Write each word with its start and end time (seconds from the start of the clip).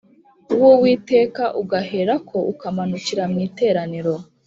w 0.61 0.63
Uwiteka 0.73 1.43
ugaherako 1.61 2.37
ukamanukira 2.51 3.23
mu 3.31 3.37
iteraniro 3.47 4.13